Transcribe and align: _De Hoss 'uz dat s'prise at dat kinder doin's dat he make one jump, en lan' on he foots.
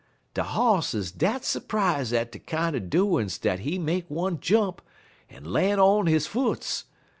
_De 0.33 0.41
Hoss 0.41 0.95
'uz 0.95 1.11
dat 1.11 1.45
s'prise 1.45 2.11
at 2.11 2.31
dat 2.31 2.47
kinder 2.47 2.79
doin's 2.79 3.37
dat 3.37 3.59
he 3.59 3.77
make 3.77 4.09
one 4.09 4.39
jump, 4.39 4.81
en 5.29 5.45
lan' 5.45 5.77
on 5.79 6.07
he 6.07 6.17
foots. 6.17 6.85